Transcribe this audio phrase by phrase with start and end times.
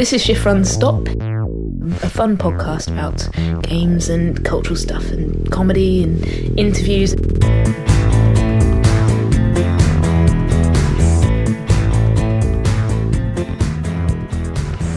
[0.00, 3.28] This is Shift Run Stop, a fun podcast about
[3.64, 6.24] games and cultural stuff and comedy and
[6.58, 7.12] interviews.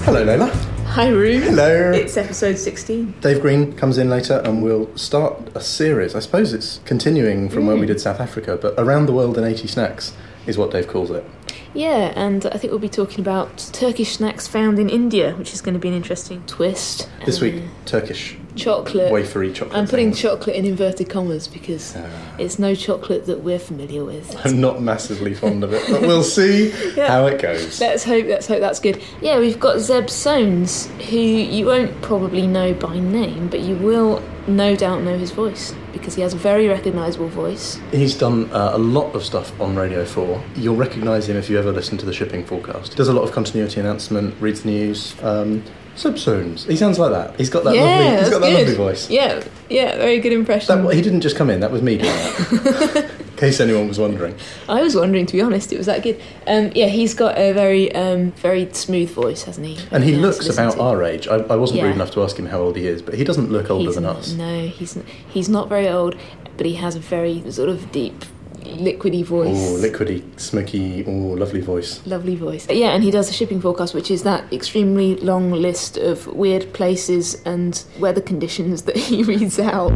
[0.06, 0.50] Hello, Layla.
[0.86, 1.42] Hi, Roo.
[1.42, 1.92] Hello.
[1.92, 3.16] It's episode 16.
[3.20, 6.16] Dave Green comes in later and we'll start a series.
[6.16, 7.90] I suppose it's continuing from when we mm.
[7.90, 10.16] did South Africa, but Around the World in 80 Snacks
[10.48, 11.26] is what Dave calls it.
[11.74, 15.62] Yeah, and I think we'll be talking about Turkish snacks found in India, which is
[15.62, 17.10] going to be an interesting twist.
[17.26, 19.12] This Uh, week, Turkish chocolate.
[19.12, 19.76] wafery chocolate.
[19.78, 20.22] I'm putting things.
[20.22, 21.98] chocolate in inverted commas because
[22.38, 24.36] it's no chocolate that we're familiar with.
[24.46, 27.08] I'm not massively fond of it, but we'll see Yeah.
[27.08, 27.82] how it goes.
[27.82, 28.28] Let's hope.
[28.28, 29.02] Let's hope that's good.
[29.22, 34.22] Yeah, we've got Zeb Soanes, who you won't probably know by name, but you will
[34.48, 37.80] no doubt know his voice because he has a very recognisable voice.
[37.92, 40.44] He's done uh, a lot of stuff on Radio 4.
[40.58, 42.92] You'll recognise him if you ever listen to the shipping forecast.
[42.92, 45.16] He does a lot of continuity announcement, reads the news.
[45.24, 45.64] Um,
[45.96, 46.68] Zeb Soanes.
[46.68, 47.38] He sounds like that.
[47.38, 48.20] He's got that yeah, lovely.
[48.20, 48.60] He's got that good.
[48.60, 49.10] lovely voice.
[49.10, 50.84] Yeah, yeah, very good impression.
[50.84, 51.62] That, he didn't just come in.
[51.62, 53.12] That was me doing that.
[53.44, 54.36] in case anyone was wondering.
[54.70, 56.20] I was wondering, to be honest, it was that good.
[56.48, 59.78] Um, yeah, he's got a very, um, very smooth voice, hasn't he?
[59.92, 60.82] And he looks about to.
[60.82, 61.28] our age.
[61.28, 61.86] I, I wasn't Yeah.
[61.88, 63.96] rude enough to ask him how old he is, but he doesn't look older He's
[63.96, 64.34] than not- us.
[64.34, 64.98] No, he's
[65.30, 66.16] he's not very old,
[66.58, 68.24] but he has a very sort of deep,
[68.64, 69.58] liquidy voice.
[69.58, 72.02] Oh, liquidy, smoky, oh, lovely voice.
[72.08, 72.66] Lovely voice.
[72.70, 76.72] Yeah, and he does a shipping forecast, which is that extremely long list of weird
[76.72, 79.92] places and weather conditions that he reads out.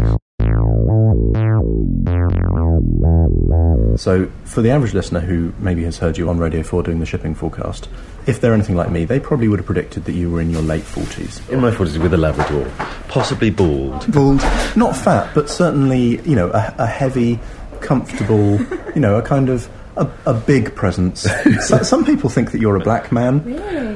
[3.97, 7.05] So, for the average listener who maybe has heard you on Radio 4 doing the
[7.05, 7.89] shipping forecast,
[8.25, 10.61] if they're anything like me, they probably would have predicted that you were in your
[10.61, 11.49] late 40s.
[11.49, 12.69] In my 40s with a Labrador,
[13.07, 14.11] possibly bald.
[14.11, 14.41] Bald,
[14.75, 17.39] not fat, but certainly, you know, a, a heavy,
[17.79, 18.59] comfortable,
[18.95, 21.21] you know, a kind of a, a big presence.
[21.61, 23.43] So, some people think that you're a black man.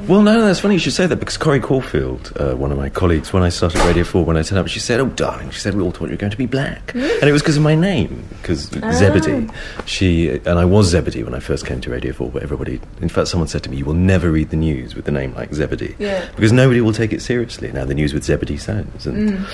[0.07, 2.89] Well, no, that's funny you should say that because Corey Caulfield, uh, one of my
[2.89, 5.59] colleagues, when I started Radio 4, when I turned up, she said, Oh, darling, she
[5.59, 6.93] said, we all thought you were going to be black.
[6.95, 8.61] And it was because of my name, because
[8.93, 9.47] Zebedee.
[9.85, 13.09] She, and I was Zebedee when I first came to Radio 4, but everybody, in
[13.09, 15.53] fact, someone said to me, You will never read the news with the name like
[15.53, 15.95] Zebedee.
[15.99, 16.27] Yeah.
[16.35, 17.71] Because nobody will take it seriously.
[17.71, 19.05] Now, the news with Zebedee sounds.
[19.05, 19.45] And,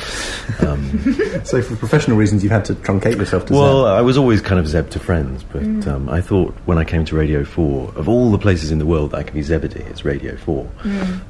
[0.61, 3.97] um, So, for professional reasons, you've had to truncate yourself to Well, Zeb.
[3.97, 7.03] I was always kind of Zeb to friends, but um, I thought when I came
[7.05, 9.81] to Radio 4, of all the places in the world that I can be Zebedee,
[9.83, 10.67] it's Radio 4.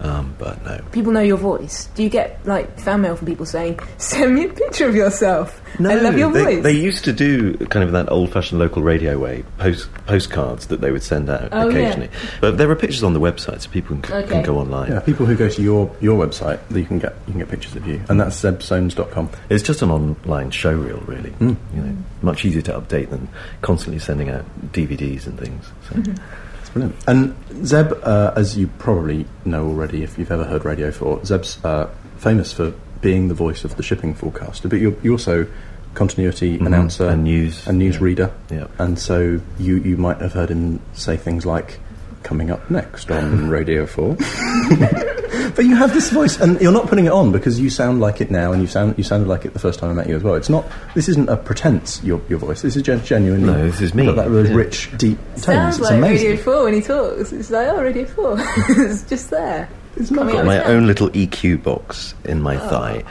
[0.01, 0.79] Um, but no.
[0.91, 1.89] People know your voice.
[1.95, 5.61] Do you get like fan mail from people saying, "Send me a picture of yourself"?
[5.79, 6.63] No, I love your they, voice.
[6.63, 10.81] they used to do kind of that old fashioned local radio way, post, postcards that
[10.81, 11.77] they would send out Oh, yeah.
[11.79, 12.09] occasionally.
[12.41, 14.27] But there are pictures on the website, so people can, Okay.
[14.31, 14.91] can go online.
[14.91, 17.75] Yeah, people who go to your, your website, you can get you can get pictures
[17.75, 19.29] of you, and that's zebsoanes.com.
[19.49, 21.29] It's just an online showreel, really.
[21.31, 21.53] Hmm.
[21.75, 23.27] You know, much easier to update than
[23.61, 25.65] constantly sending out DVDs and things.
[25.89, 26.13] So.
[26.61, 26.95] It's brilliant.
[27.07, 31.63] And Zeb, uh, as you probably know already, if you've ever heard Radio 4, Zeb's
[31.63, 35.47] uh, famous for being the voice of the shipping forecaster, but you're, you're also
[35.93, 37.13] continuity announcer Mm-hmm.
[37.13, 38.03] And news, and news yeah.
[38.03, 38.31] reader.
[38.51, 38.67] Yeah.
[38.79, 41.79] And so you, you might have heard him say things like,
[42.23, 44.17] coming up next on Radio 4.
[45.57, 48.21] but you have this voice, and you're not putting it on because you sound like
[48.21, 50.15] it now, and you sound you sounded like it the first time I met you
[50.15, 50.35] as well.
[50.35, 50.65] It's not.
[50.95, 52.01] This isn't a pretense.
[52.03, 52.61] Your your voice.
[52.61, 53.47] This is gen- genuinely.
[53.51, 54.05] No, this is me.
[54.05, 54.55] Got that really Yeah.
[54.55, 55.43] rich, deep tones.
[55.43, 56.27] Sounds it's like amazing.
[56.29, 57.33] Radio Four when he talks.
[57.33, 58.35] It's like, oh, Radio Four.
[58.69, 59.67] it's just there.
[59.99, 60.41] It's Coming not.
[60.41, 62.67] up My own little EQ box in my Oh.
[62.69, 63.03] thigh.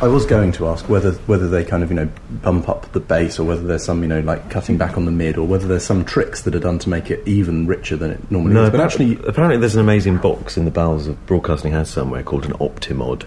[0.00, 2.08] I was going to ask whether whether they kind of you know
[2.42, 5.10] bump up the bass or whether there's some you know like cutting back on the
[5.10, 8.10] mid or whether there's some tricks that are done to make it even richer than
[8.12, 8.70] it normally is.
[8.70, 12.22] But appa- actually, apparently, there's an amazing box in the bowels of Broadcasting House somewhere
[12.22, 13.22] called an Optimod,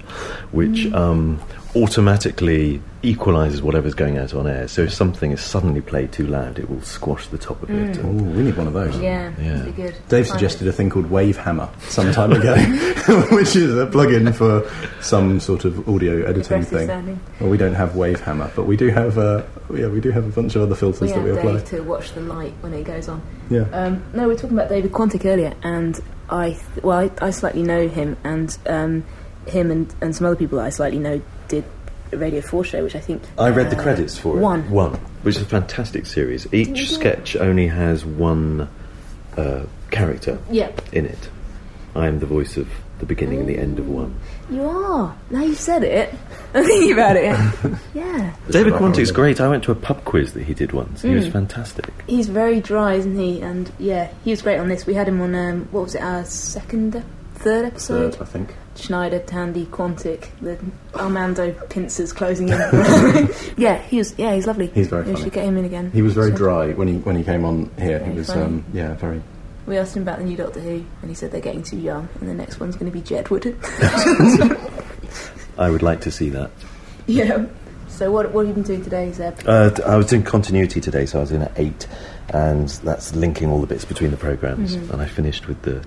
[0.52, 1.40] which um,
[1.75, 4.68] automatically equalises whatever's going out on air.
[4.68, 7.97] So if something is suddenly played too loud, it will squash the top of it.
[7.97, 8.97] Ooh, And- we need one of those.
[9.00, 9.66] Yeah, Yeah.
[9.75, 9.94] good.
[10.09, 12.56] Dave Find suggested a thing called Wave Hammer some time ago,
[13.31, 14.68] which is a plug-in for
[15.02, 16.88] some sort of audio editing Aggressive thing.
[16.88, 17.19] sounding.
[17.40, 19.44] Well, we don't have Wave Hammer, but we do have uh,
[19.74, 21.52] yeah, we do have a bunch of other filters We that we have apply.
[21.53, 23.22] Dave to watch the light when it goes on.
[23.50, 23.66] Yeah.
[23.72, 27.29] Um, no, we were talking about David Quantick earlier, and I, th- well, I, I
[27.29, 29.03] slightly know him, and um,
[29.46, 31.64] him and, and some other people that I slightly know did
[32.12, 33.24] a Radio 4 show, which I think.
[33.38, 34.42] I read the uh, credits for it.
[34.42, 34.70] One.
[34.70, 34.94] One,
[35.24, 36.52] which is a fantastic series.
[36.53, 36.86] Each do it?
[36.88, 38.70] sketch only has one
[39.38, 41.30] uh, character Yeah, in it.
[41.96, 42.68] I am the voice of
[43.00, 44.18] the beginning and the end of one.
[44.50, 45.16] you are.
[45.30, 46.14] Now you've said it.
[46.53, 47.24] I'm thinking about it.
[47.94, 48.34] yeah.
[48.50, 49.41] David right, Quantick's great.
[49.41, 51.02] I went to a pub quiz that he did once.
[51.02, 51.16] He Mm.
[51.16, 51.90] was fantastic.
[52.08, 53.41] He's very dry, isn't he?
[53.41, 54.86] And yeah, he was great on this.
[54.86, 57.03] We had him on, um, what was it, our second,
[57.36, 58.14] third episode?
[58.16, 58.56] Third, I think.
[58.76, 60.58] Schneider, Tandy, Quantick, the
[60.96, 62.58] Armando pincers closing in.
[63.58, 64.14] yeah, he was.
[64.18, 64.68] Yeah, he's lovely.
[64.68, 65.24] He's very We funny.
[65.24, 65.92] should get him in again.
[65.92, 68.00] He was very So- dry when he when he came on here.
[68.00, 69.22] Very he was um, yeah very
[69.66, 72.10] We asked him about the new Doctor Who, and he said they're getting too young,
[72.20, 73.56] and the next one's going to be Jedward.
[75.58, 76.52] I would like to see that.
[77.08, 77.46] yeah.
[77.88, 79.40] So what what have you been doing today, Zeb?
[79.48, 81.88] Uh, I was doing continuity today, so I was in at eight,
[82.30, 84.76] and that's linking all the bits between the programs.
[84.76, 84.90] Mhm.
[84.92, 85.82] And I finished with the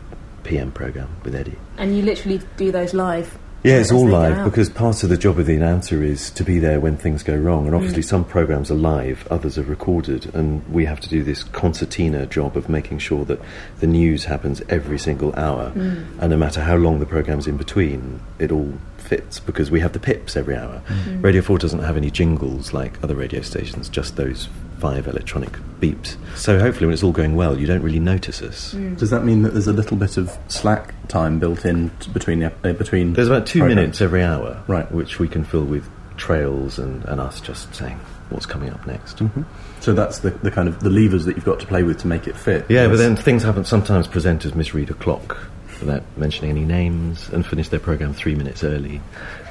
[0.48, 1.56] PM program with Eddie.
[1.76, 3.38] And you literally do those live.
[3.64, 6.60] Yeah, it's all live because part of the job of the announcer is to be
[6.60, 7.66] there when things go wrong.
[7.66, 8.08] And obviously, Mm.
[8.08, 12.56] some programs are live, others are recorded, and we have to do this concertina job
[12.56, 13.40] of making sure that
[13.80, 15.72] the news happens every single hour.
[15.74, 16.04] Mm.
[16.20, 18.74] And no matter how long the program's in between, it all
[19.08, 20.82] fits because we have the pips every hour.
[20.87, 21.22] Mm.
[21.25, 25.50] Radio 4 doesn't have any jingles like other radio stations, just those five electronic
[25.81, 26.16] beeps.
[26.37, 28.75] So hopefully, when it's all going well, you don't really notice us.
[28.75, 28.96] Mm.
[28.99, 32.38] Does that mean that there's a little bit of slack time built in t- between
[32.40, 33.14] the, ep- uh, between?
[33.14, 33.76] There's about two programs?
[33.81, 34.90] minutes every hour, Right.
[34.93, 37.99] which we can fill with trails and, and us just saying
[38.31, 39.19] what's coming up next.
[39.19, 39.44] Mhm.
[39.81, 42.06] So that's the, the kind of the levers that you've got to play with to
[42.06, 42.66] make it fit.
[42.69, 43.64] Yeah, but then things happen.
[43.64, 45.38] Sometimes presenters misread a clock
[45.80, 49.00] without mentioning any names and finish their program three minutes early,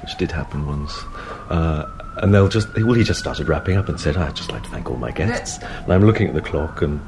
[0.02, 0.94] which did happen once.
[1.50, 1.86] Uh,
[2.18, 4.70] and they'll just, well, he just started wrapping up and said, I'd just like to
[4.70, 5.64] thank all my guests.
[5.64, 7.00] And I'm looking at the clock, and,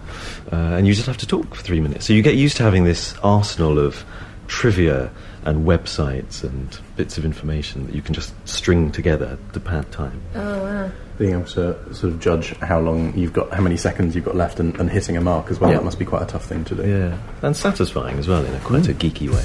[0.51, 2.05] uh, and you just have to talk for three minutes.
[2.05, 4.05] So you get used to having this arsenal of
[4.47, 5.11] trivia
[5.49, 10.21] and websites and bits of information that you can just string together to pad time.
[10.35, 10.91] Oh wow.
[11.17, 14.35] being able to sort of judge how long you've got, how many seconds you've got
[14.35, 15.71] left, and, and hitting a mark as well.
[15.71, 15.77] Yeah.
[15.77, 16.87] That must be quite a tough thing to do.
[16.87, 18.99] Yeah, and satisfying as well in a quite a mm.
[18.99, 19.43] geeky way.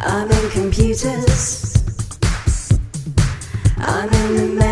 [0.00, 1.72] I'm in computers.
[3.78, 4.65] I'm in the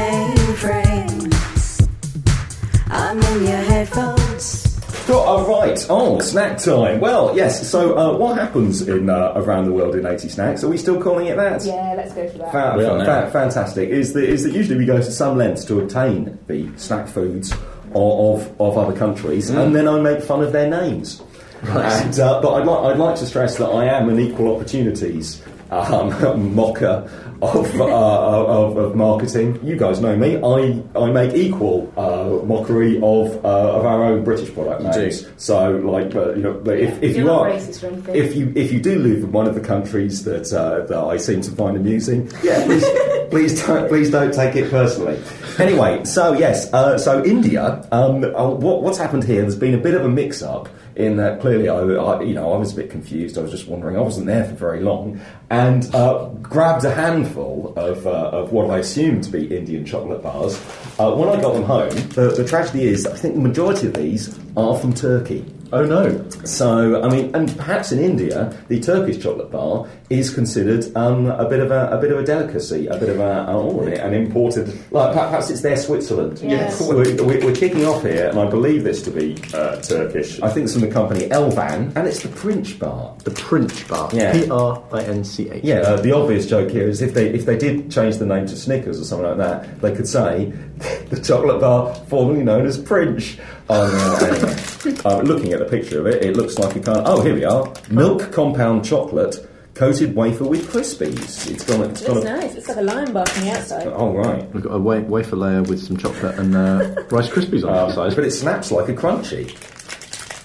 [5.68, 5.86] right.
[5.90, 7.00] Oh, snack time.
[7.00, 7.68] Well, yes.
[7.68, 10.62] So, uh, what happens in uh, around the world in 80 snacks?
[10.64, 11.64] Are we still calling it that?
[11.64, 12.52] Yeah, let's go for that.
[12.52, 13.24] Fa- We are fa- now.
[13.26, 13.88] fa- fantastic.
[13.88, 17.52] Is that, is that usually we go to some lengths to obtain the snack foods
[17.52, 17.60] of,
[17.96, 21.22] of, of other countries, and then I make fun of their names.
[21.62, 25.42] And, uh, but I'd, like I'd like to stress that I am an equal opportunities
[25.70, 27.08] um, mocker
[27.44, 29.58] of, uh, of, of marketing.
[29.62, 30.36] You guys know me.
[30.36, 35.12] I, I make equal uh, mockery of, uh, of our own British product You do.
[35.36, 38.14] So, like, uh, you know, but if, if You're you are racist or anything.
[38.14, 41.16] if you if you do live in one of the countries that uh, that I
[41.16, 42.84] seem to find amusing, yeah, please
[43.30, 45.20] please don't please don't take it personally.
[45.58, 49.42] Anyway, so yes, uh, so India, um, uh, what, what's happened here?
[49.42, 51.40] There's been a bit of a mix-up in that.
[51.40, 53.38] Clearly, I, I you know I was a bit confused.
[53.38, 53.96] I was just wondering.
[53.96, 55.20] I wasn't there for very long,
[55.50, 60.22] and uh, grabbed a handful of uh, of what I assumed to be Indian chocolate
[60.22, 60.56] bars.
[60.98, 63.94] Uh, when I got them home, the, the tragedy is I think the majority of
[63.94, 65.44] these are from Turkey.
[65.72, 66.30] Oh no!
[66.44, 71.48] So, I mean, and perhaps in India, the Turkish chocolate bar is considered um, a
[71.48, 74.68] bit of a, a bit of a delicacy, a bit of a oh, an imported.
[74.92, 76.40] Like perhaps it's their Switzerland.
[76.42, 76.80] Yes.
[76.80, 80.40] We're, we're, we're kicking off here, and I believe this to be uh, Turkish.
[80.42, 83.16] I think it's from the company Elvan, and it's the Princh bar.
[83.24, 84.10] The Princh Bar.
[84.12, 84.32] Yeah.
[84.32, 85.64] P R I N C H.
[85.64, 88.46] Yeah, uh, the obvious joke here is if they if they did change the name
[88.46, 90.46] to Snickers or something like that, they could say
[91.08, 93.40] the chocolate bar formerly known as Princh.
[93.70, 94.26] Oh no!
[94.26, 96.98] Anyway, uh, looking at the picture of it, it looks like a kind.
[96.98, 101.50] Of, oh, here we are: milk compound chocolate coated wafer with crispies.
[101.50, 101.80] It's got.
[101.80, 102.14] a, It's got.
[102.16, 102.54] Looks A, nice.
[102.54, 103.86] It's like a lion bar from the outside.
[103.88, 104.48] oh right.
[104.54, 107.88] We've got a wa- wafer layer with some chocolate and uh, Rice Krispies on Um,
[107.88, 108.14] the side.
[108.14, 109.50] but it snaps like a crunchy.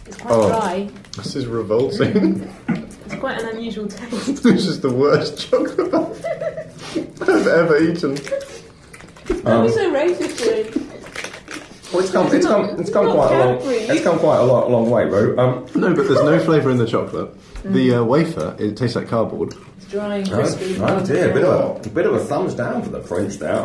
[0.07, 0.49] It's quite Oh.
[0.49, 0.89] dry.
[1.17, 2.49] This is revolting.
[3.11, 4.43] It's quite an unusual taste.
[4.43, 6.11] this is the worst chocolate bar
[7.27, 8.13] I've ever eaten.
[9.43, 10.87] Don't be so racist, Wayne.
[11.91, 12.27] Well, it's come.
[12.35, 12.79] It's come.
[12.79, 13.57] It's come Not quite a long.
[13.63, 15.35] It's come quite a long, long way, Ro.
[15.39, 17.33] Um, No, but there's no flavour in the chocolate.
[17.63, 19.53] The uh, wafer, it tastes like cardboard.
[19.77, 20.77] It's dry and Oh, crispy.
[20.79, 23.35] oh dear, a bit of a, a bit of a thumbs down for the French
[23.35, 23.61] there.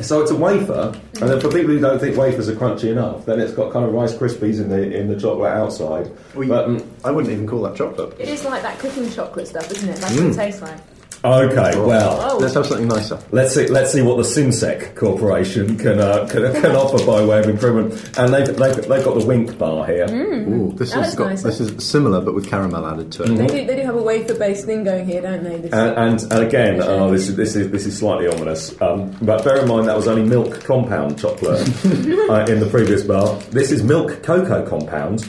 [0.00, 3.26] So it's a wafer, and then for people who don't think wafers are crunchy enough,
[3.26, 6.10] then it's got kind of Rice Krispies in the in the chocolate outside.
[6.34, 8.14] but um, I wouldn't even call that chocolate.
[8.20, 9.96] It is like that cooking chocolate stuff, isn't it?
[9.96, 10.78] That's what it tastes like.
[11.24, 13.18] Okay, well, Oh, Let's have something nicer.
[13.32, 17.40] let's see let's see what the Simsek Corporation can uh, can, can offer by way
[17.40, 17.92] of improvement.
[18.16, 20.06] And they've, they've they've got the Wink bar here.
[20.08, 21.48] Ooh, this That has looks got nicer.
[21.48, 23.28] this is similar but with caramel added to it.
[23.36, 23.66] they do.
[23.66, 25.56] They do have a wafer-based thing going here, don't they?
[25.58, 28.80] This And, and, and again, oh, this is this is this is slightly ominous.
[28.80, 33.02] Um, but bear in mind that was only milk compound chocolate uh, in the previous
[33.02, 33.36] bar.
[33.50, 35.28] This is milk cocoa compound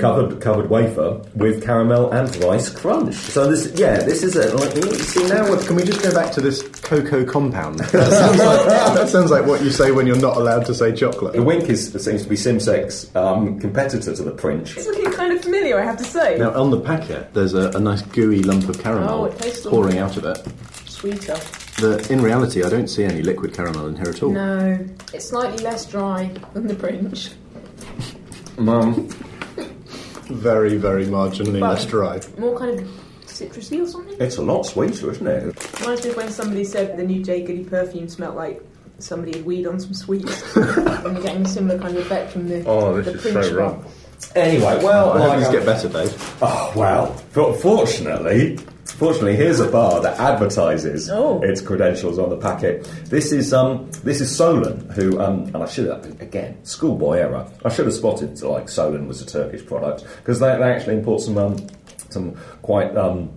[0.00, 3.14] covered covered wafer with caramel and rice crunch.
[3.14, 5.48] So this, yeah, this is a like, see now.
[5.48, 7.80] We're, Can we just go back to this cocoa compound?
[8.00, 10.94] That sounds like, that sounds like what you say when you're not allowed to say
[10.94, 11.34] chocolate.
[11.34, 14.76] the Wink is seems to be Simsek's um, competitor to the Prince.
[14.76, 16.38] It's looking kind of familiar, I have to say.
[16.38, 19.66] Now, on the packet, there's a, a nice gooey lump of Oh, caramel it tastes
[19.66, 20.42] all pouring out of it.
[20.88, 21.36] Sweeter.
[21.80, 24.30] The, in reality, I don't see any liquid caramel in here at all.
[24.30, 24.78] No,
[25.12, 27.34] it's slightly less dry than the Prince.
[28.58, 29.08] Um,
[30.30, 32.20] very, very marginally But- less dry.
[32.38, 32.88] More kind of
[33.26, 34.16] citrusy or something?
[34.18, 35.80] It's a lot sweeter, isn't it?
[35.80, 38.62] Reminds me of when somebody said the new Jade Goody perfume smelled like
[38.98, 40.56] somebody had weed on some sweets.
[40.56, 40.66] and
[41.14, 43.56] you're getting a similar kind of effect from the, Oh, this the is print so
[43.56, 43.84] wrong.
[44.36, 46.36] Anyway, well, I hope like, these um, get better, Dave.
[46.42, 48.58] Oh well, but fortunately,
[49.00, 51.40] fortunately, here's a bar that advertises Oh.
[51.42, 52.84] its credentials on the packet.
[53.06, 57.44] This is um, this is Solon, who um, and I should have again schoolboy error.
[57.64, 61.20] I should have spotted like Solon was a Turkish product because they, they actually import
[61.22, 61.56] some um,
[62.10, 63.30] some quite um,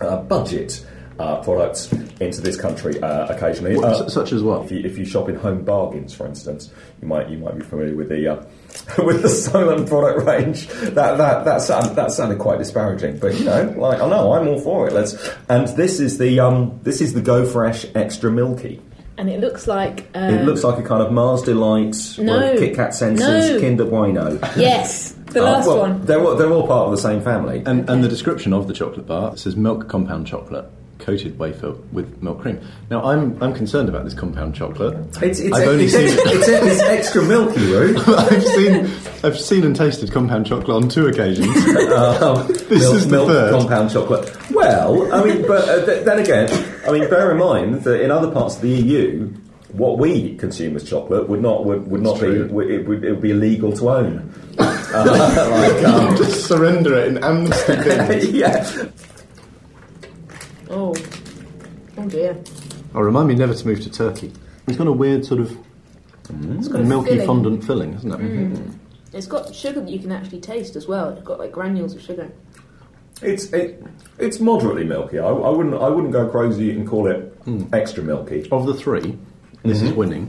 [0.00, 0.86] uh, budget.
[1.18, 4.64] Uh, products into this country uh, occasionally, What- Uh, such as what?
[4.64, 7.62] If you, if you shop in Home Bargains, for instance, you might you might be
[7.62, 8.42] familiar with the uh,
[8.98, 10.66] with the Solon product range.
[10.68, 14.48] That that that sound, that sounded quite disparaging, but you know, like I know I'm
[14.48, 14.92] all for it.
[14.94, 15.14] Let's
[15.48, 18.80] and this is the um this is the Go Fresh Extra Milky.
[19.18, 20.08] And it looks like.
[20.14, 22.56] Um, It looks like a kind of Mars Delight, No.
[22.58, 23.60] Kit Kat Senses, No.
[23.60, 24.38] Kinder Bueno.
[24.56, 26.04] Yes, the Uh, last well, one.
[26.06, 27.62] They're all, they're all part of the same family.
[27.66, 30.64] And, and the description of the chocolate bar says milk compound chocolate,
[31.02, 32.60] coated wafer with milk cream.
[32.90, 34.96] Now, I'm, I'm concerned about this compound chocolate.
[35.22, 37.96] It's, it's, I've only it's, seen it's, it's, extra milky, Roo.
[38.06, 38.90] I've seen
[39.24, 41.48] I've seen and tasted compound chocolate on two occasions.
[41.92, 43.50] Um, This milk, is the milk third.
[43.52, 44.50] compound chocolate.
[44.50, 46.48] Well, I mean, but uh, th- then again,
[46.86, 49.28] I mean, bear in mind that in other parts of the EU,
[49.72, 52.48] what we consume as chocolate would not would, would not be true.
[52.48, 54.32] would, it would it would be illegal to own.
[54.58, 55.04] Uh,
[55.50, 58.86] like, um, Just surrender it in amnesty yeah.
[60.72, 60.94] Oh.
[61.98, 62.42] Oh dear.
[62.94, 64.32] Oh, remind me never to move to Turkey.
[64.66, 65.56] It's got a weird sort of
[66.28, 67.26] It's got a milky filling.
[67.26, 68.18] fondant filling, isn't it?
[68.18, 68.78] Mm.
[69.12, 71.10] It's got sugar that you can actually taste as well.
[71.10, 72.32] It's got like granules of sugar.
[73.20, 73.84] It's it,
[74.18, 75.18] it's moderately milky.
[75.18, 77.72] I, I wouldn't I wouldn't go crazy and call it mm.
[77.74, 78.48] extra milky.
[78.50, 79.18] Of the three,
[79.64, 80.26] this is winning,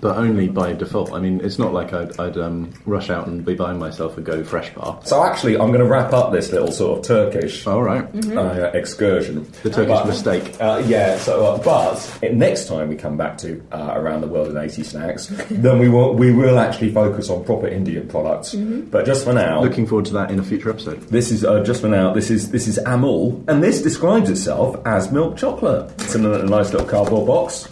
[0.00, 1.12] but only by default.
[1.12, 4.20] I mean, it's not like I'd, I'd um, rush out and be buying myself a
[4.22, 5.00] Go Fresh bar.
[5.04, 8.04] So actually, I'm going to wrap up this little sort of Turkish All right.
[8.36, 9.44] uh, excursion.
[9.62, 10.56] The Turkish But- mistake.
[10.60, 14.28] Uh, yeah, so uh, but uh, next time we come back to uh, around the
[14.28, 18.54] world in 80 snacks, then we will we will actually focus on proper Indian products.
[18.54, 21.00] But just for now, Looking forward to that in a future episode.
[21.08, 22.12] this is uh, just for now.
[22.14, 25.90] This is this is Amul, and this describes itself as milk chocolate.
[26.00, 27.68] It's in a, a nice little cardboard box.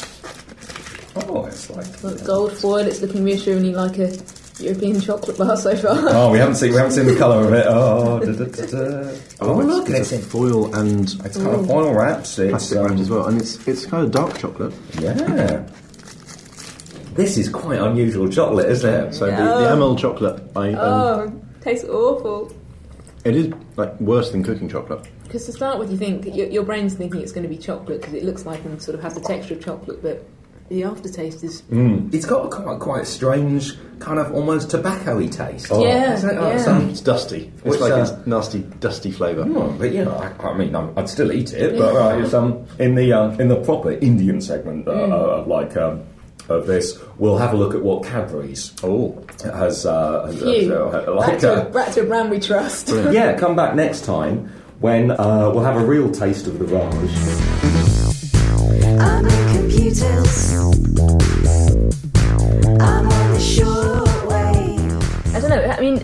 [1.29, 2.03] Oh, it's like.
[2.03, 2.87] Got gold foil.
[2.87, 4.17] It's looking reassuringly like a
[4.61, 5.97] European chocolate bar so far.
[6.09, 7.67] Oh, we haven't seen we haven't seen the colour of it.
[7.69, 9.19] Oh, da, da, da, da.
[9.41, 12.39] oh, it's, look, it's it's, a foil and it's kind of foil wraps.
[12.39, 14.75] It's plastic wrapped um, as well, and it's it's kind of dark chocolate.
[15.01, 15.67] Yeah.
[17.15, 19.13] This is quite unusual chocolate, isn't it?
[19.13, 22.53] So the, the Amul chocolate, I um, Oh, tastes awful.
[23.25, 25.09] it is like worse than cooking chocolate.
[25.25, 28.01] Because to start with, you think your, your brain's thinking it's going to be chocolate
[28.01, 30.25] because it looks like and sort of has the texture of chocolate, but
[30.69, 32.13] the aftertaste is Mm.
[32.15, 35.71] It's got a quite, quite strange, kind of almost tobacco-y taste.
[35.71, 36.39] Yeah, Isn't it?
[36.39, 36.81] Oh, yeah.
[36.81, 37.51] it's, It's dusty.
[37.57, 39.47] It's Which, like uh, it's nasty, dusty flavour.
[39.49, 42.35] oh, but you know, I, I mean, I'm, I'd still eat it, but uh, it's
[42.35, 45.13] um in the um, in the proper Indian segment uh, Mm.
[45.13, 46.03] uh, of like um,
[46.49, 50.73] of this, we'll have a look at what Cadbury's Oh, has, uh, has, Phew.
[50.75, 51.39] uh, back, like.
[51.41, 52.89] to, Uh, back to a brand we trust.
[53.11, 57.88] yeah, come back next time when uh, we'll have a real taste of the Raj.
[60.01, 60.78] In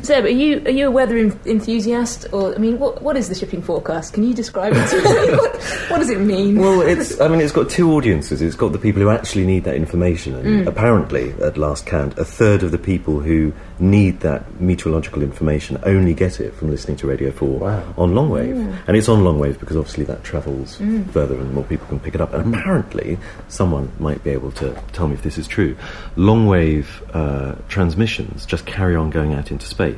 [0.09, 0.15] know.
[0.17, 3.03] I mean, Zeb, are you are you a weather en- enthusiast, or I mean, what
[3.03, 4.15] what is the shipping forecast?
[4.15, 5.37] Can you describe it to me?
[5.37, 5.57] what,
[5.91, 6.59] what does it mean?
[6.59, 7.21] Well, it's.
[7.21, 8.43] I mean, it's got two audiences.
[8.43, 10.67] It's got the people who actually need that information, and mm.
[10.67, 16.15] apparently, at last count, a third of the people who need that meteorological information only
[16.15, 17.95] get it from listening to Radio Four Wow.
[17.97, 18.79] on long wave, mm.
[18.87, 21.09] and it's on long wave because obviously that travels mm.
[21.11, 22.33] further and more people can pick it up.
[22.33, 23.19] And apparently,
[23.49, 25.77] someone might be able to tell me if this is true.
[26.17, 29.94] Long wave uh, transmissions just carry on going out into space,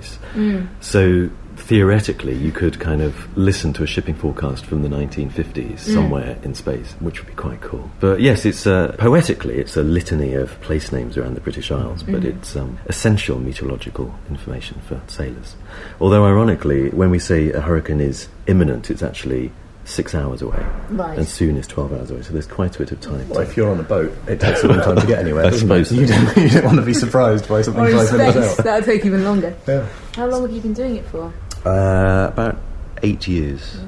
[0.81, 6.39] so theoretically you could kind of listen to a shipping forecast from the 1950s somewhere
[6.43, 7.91] in space which would be quite cool.
[8.01, 12.03] But yes it's uh, poetically it's a litany of place names around the british isles
[12.03, 15.57] but it's um, essential meteorological information for sailors.
[16.01, 19.51] Although ironically when we say a hurricane is imminent it's actually
[19.87, 20.59] six hours away
[20.91, 21.17] Right.
[21.17, 23.49] and soon is 12 hours away so there's quite a bit of time well, to-
[23.51, 25.47] if you're on a boat, it takes a long time to get anywhere.
[25.47, 28.13] I suppose you don't, you don't want to be surprised by something Or in five
[28.19, 28.65] minutes out.
[28.65, 29.57] that'll take even longer.
[29.67, 29.87] Yeah.
[30.17, 31.33] How long have you been doing it for?
[31.65, 32.59] uh, about
[33.03, 33.79] eight years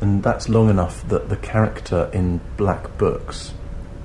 [0.00, 3.52] And that's long enough that the character in Black Books.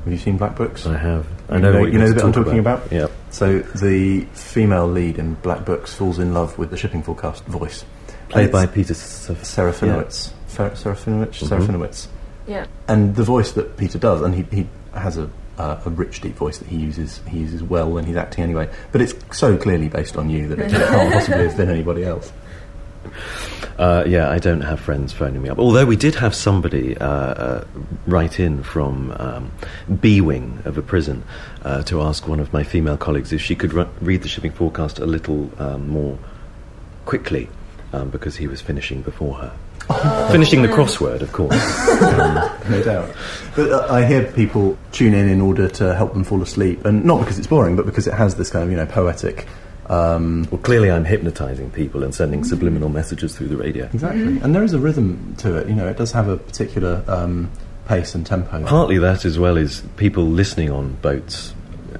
[0.03, 0.85] Have you seen Black Books?
[0.85, 2.91] i have i know, know- what you know you're the bit I'm talking talking about?
[2.91, 7.43] yeah So the female lead in Black Books falls in love with the shipping forecast
[7.45, 7.85] voice,
[8.29, 10.29] played And by peter Saf- Serafinowicz.
[10.29, 11.39] Fer- Serafinowicz.
[11.39, 11.47] Mhm.
[11.49, 12.07] Serafinowicz.
[12.47, 12.65] Yeah.
[12.87, 16.35] And the voice that Peter does, and he, he has a, uh, a rich, deep
[16.35, 17.21] voice that he uses.
[17.27, 18.69] He uses well when he's acting anyway.
[18.91, 22.31] But it's so clearly based on you that it can't possibly have been anybody else.
[23.77, 25.59] Uh, yeah, I don't have friends phoning me up.
[25.59, 27.63] Although we did have somebody uh, uh,
[28.07, 29.51] write in from um,
[29.99, 31.23] B wing of a prison
[31.63, 34.51] uh, to ask one of my female colleagues if she could ru- read the shipping
[34.51, 36.17] forecast a little um, more
[37.05, 37.49] quickly
[37.93, 39.51] um, because he was finishing before her.
[40.31, 41.53] finishing the crossword, of course.
[42.69, 43.15] no doubt.
[43.55, 47.05] But uh, I hear people tune in in order to help them fall asleep, and
[47.05, 49.47] not because it's boring, but because it has this kind of you know poetic.
[49.87, 53.85] Um, well, clearly, I'm hypnotising people and sending subliminal messages through the radio.
[53.85, 55.67] exactly, and there is a rhythm to it.
[55.67, 57.51] You know, it does have a particular um,
[57.87, 58.65] pace and tempo.
[58.65, 61.53] Partly that, as well, is people listening on boats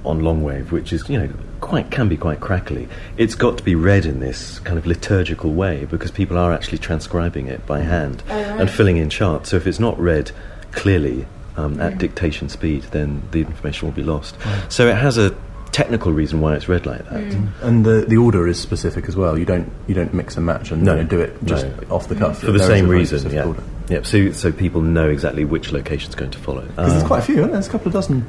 [0.08, 1.30] on long wave, which is you know
[1.62, 2.88] quite can be quite crackly.
[3.18, 6.78] It's got to be read in this kind of liturgical way because people are actually
[6.80, 9.50] transcribing it by hand and filling in charts.
[9.50, 10.32] So if it's not read
[10.72, 11.26] clearly
[11.58, 14.36] um, at dictation speed, then the information will be lost.
[14.70, 15.36] So it has a
[15.72, 17.38] technical reason why it's read like that.
[17.62, 19.38] And the the order is specific as well.
[19.38, 20.96] You don't you don't mix and match and No.
[20.96, 21.74] you know, do it just No.
[21.96, 23.48] off the cuff For the There is same reason, specific yeah.
[23.48, 23.64] order.
[23.90, 24.06] Yep.
[24.06, 26.62] So, so people know exactly which location is going to follow.
[26.62, 27.62] Because Uh, there's quite a few, aren't there?
[27.62, 28.26] There's a couple of dozen.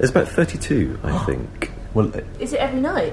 [0.00, 1.70] There's about 32, I think.
[1.92, 3.12] Well, Is it every night?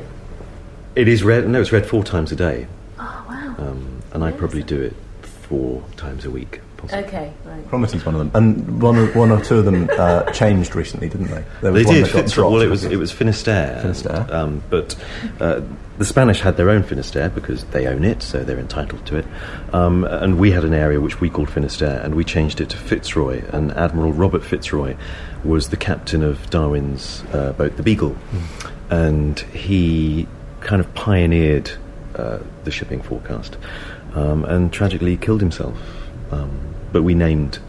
[0.96, 1.48] It is read.
[1.48, 2.66] No, it's read four times a day,
[2.98, 3.56] Oh wow.
[3.60, 4.94] um, and I probably do it
[5.50, 6.62] four times a week.
[6.78, 7.06] Possibly.
[7.06, 7.68] Okay, right.
[7.70, 11.10] Cromarty's one of them, and one or, one or two of them uh, changed recently,
[11.10, 11.44] didn't they?
[11.62, 12.06] There They one did.
[12.06, 12.54] that got Fitzroy- dropped.
[12.54, 13.82] well, it was it was Finisterre.
[13.82, 14.28] Finisterre.
[14.30, 14.96] Um, but
[15.40, 15.62] uh,
[15.98, 19.26] the Spanish had their own Finisterre because they own it, so they're entitled to it.
[19.74, 22.78] Um, and we had an area which we called Finisterre, and we changed it to
[22.78, 23.44] Fitzroy.
[23.52, 24.96] And Admiral Robert Fitzroy
[25.44, 28.16] was the captain of Darwin's uh, boat, the Beagle,
[28.92, 30.28] and he
[30.62, 31.72] kind of pioneered
[32.16, 33.58] uh, the shipping forecast,
[34.18, 35.78] um, and tragically killed himself.
[36.32, 36.50] Um,
[36.92, 37.60] but we named,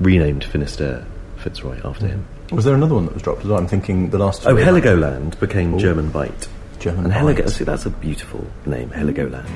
[0.00, 1.04] renamed Finisterre
[1.36, 2.26] Fitzroy after him.
[2.50, 3.58] Was there another one that was dropped as well?
[3.58, 4.46] I'm thinking the last.
[4.46, 5.78] Oh, Heligoland became Oh.
[5.78, 6.48] German Bight.
[6.78, 7.50] German and Heligo- Bight.
[7.50, 9.46] see, that's a beautiful name, Heligoland.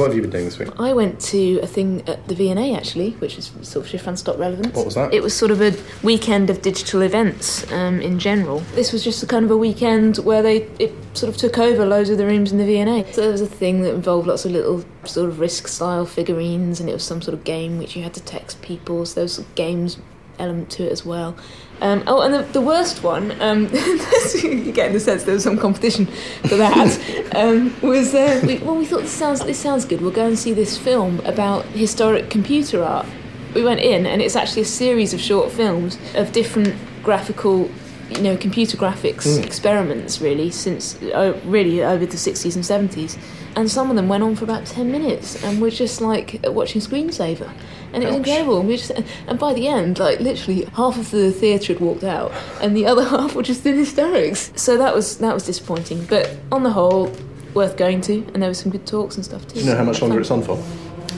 [0.00, 0.70] What have you been doing this week?
[0.80, 4.18] I went to a thing at the V&A actually, which is sort of shift and
[4.18, 4.74] stop relevance.
[4.74, 5.12] What was that?
[5.12, 8.60] It was sort of a weekend of digital events um, in general.
[8.74, 11.84] This was just a kind of a weekend where they it sort of took over
[11.84, 13.12] loads of the rooms in the V&A.
[13.12, 16.80] So there was a thing that involved lots of little sort of risk style figurines,
[16.80, 19.04] and it was some sort of game which you had to text people.
[19.04, 19.98] So there was games
[20.40, 21.36] element to it as well.
[21.80, 23.62] Um, oh, and the, the worst one, um,
[24.42, 26.06] you get in the sense there was some competition
[26.46, 30.02] for that, um, was uh, we, well, we thought this sounds this sounds good.
[30.02, 33.06] We'll go and see this film about historic computer art.
[33.54, 37.70] We went in, and it's actually a series of short films of different graphical,
[38.10, 43.16] you know, computer graphics experiments, really, since uh, really over the sixties and seventies.
[43.56, 46.82] And some of them went on for about ten minutes, and we're just like watching
[46.82, 47.50] Screensaver
[47.92, 48.60] and it was incredible.
[48.60, 48.90] And, we just,
[49.26, 52.86] and by the end, like literally half of the theatre had walked out, and the
[52.86, 54.52] other half were just in hysterics.
[54.56, 56.04] So that was that was disappointing.
[56.06, 57.12] But on the whole,
[57.54, 59.54] worth going to, and there were some good talks and stuff too.
[59.54, 60.62] Do you know how much longer it's on for?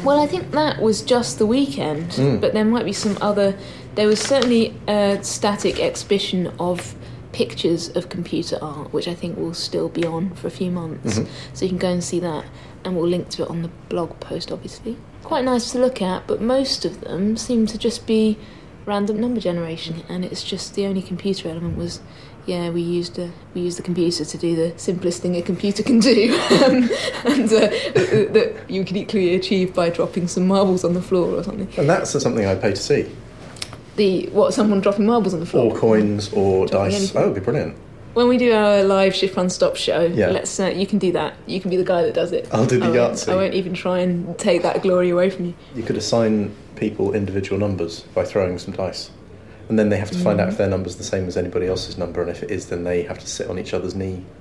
[0.04, 2.38] Well, I think that was just the weekend, hmm.
[2.38, 3.56] but there might be some other.
[3.94, 6.94] There was certainly a static exhibition of
[7.33, 11.21] pictures of computer art, which I think will still be on for a few months.
[11.55, 12.45] So you can go and see that,
[12.85, 14.97] and we'll link to it on the blog post, obviously.
[15.23, 18.38] Quite nice to look at, but most of them seem to just be
[18.85, 22.01] random number generation, and it's just the only computer element was.
[22.45, 25.85] Yeah, we used a, we used the computer to do the simplest thing a computer
[25.85, 26.90] can do, um,
[27.25, 27.71] and uh,
[28.33, 31.68] that you could equally achieve by dropping some marbles on the floor or something.
[31.79, 33.09] And that's something I'd pay to see.
[33.96, 34.55] The what?
[34.55, 35.72] Someone dropping marbles on the floor?
[35.72, 36.94] Or coins or Dropping dice.
[37.00, 37.16] anything.
[37.18, 37.76] Oh, it'd be brilliant.
[38.14, 40.28] When we do our live shift run stop show, Yeah.
[40.31, 41.35] let's uh, you can do that.
[41.46, 42.46] You can be the guy that does it.
[42.52, 45.46] I'll do the I won't- I won't even try and take that glory away from
[45.46, 45.55] you.
[45.74, 49.11] You could assign people individual numbers by throwing some dice.
[49.68, 51.96] And then they have to find out if their number's the same as anybody else's
[51.96, 54.24] number, and if it is, then they have to sit on each other's knee.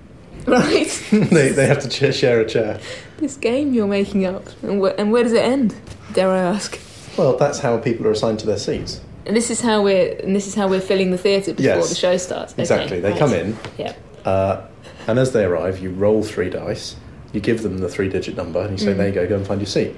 [0.47, 0.87] Right?
[1.11, 2.79] they, they have to share a chair.
[3.19, 5.75] this game you're making up, and, wh- and where does it end?
[6.13, 6.79] Dare I ask?
[7.15, 9.01] Well, that's how people are assigned to their seats.
[9.25, 11.89] And this is how we're and this is how we're filling the theatre before Yes.
[11.89, 12.53] the show starts.
[12.53, 12.99] Okay, Exactly.
[12.99, 13.19] They right.
[13.19, 13.93] come in, Yeah.
[14.25, 14.61] uh,
[15.07, 16.95] and as they arrive, you roll three dice,
[17.33, 19.45] you give them the three digit number, and you say, There you go, go and
[19.47, 19.95] find your seat.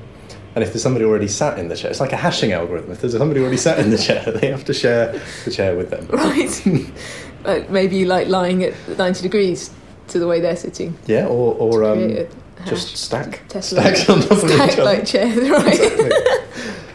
[0.56, 2.92] And if there's somebody already sat in the chair, it's like a hashing algorithm.
[2.92, 5.90] If there's somebody already sat in the chair, they have to share the chair with
[5.90, 6.06] them.
[6.12, 6.62] Right.
[7.44, 9.72] like maybe you like lying at ninety degrees
[10.10, 10.96] to the way they're sitting.
[11.08, 12.28] Yeah, or, or um,
[12.66, 13.42] just stack.
[13.48, 13.82] Tesla.
[13.82, 14.84] Stacks on top of each other.
[14.84, 15.74] like chairs, right?
[15.74, 16.12] Exactly.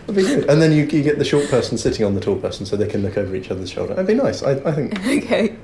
[0.08, 0.48] That'd be good.
[0.48, 2.86] And then you, you get the short person sitting on the tall person so they
[2.88, 3.92] can look over each other's shoulder.
[3.94, 4.42] That'd be nice.
[4.42, 5.54] I, I think okay.